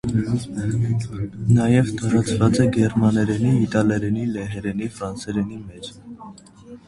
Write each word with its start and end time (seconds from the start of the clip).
Նաեւ 1.57 1.91
տարածուած 1.99 2.61
է 2.63 2.65
գերմաներէնի, 2.79 3.51
իտալերէնի, 3.65 4.25
լեհերէնի, 4.37 4.89
ֆրանսերէնի 4.97 5.61
մէջ։ 5.69 5.91